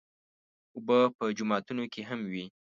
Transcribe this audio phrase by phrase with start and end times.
[0.75, 2.45] اوبه په جوماتونو کې هم وي.